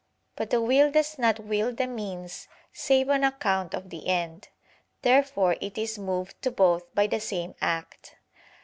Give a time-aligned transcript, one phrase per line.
[0.35, 4.47] But the will does not will the means save on account of the end.
[5.03, 8.15] Therefore it is moved to both by the same act.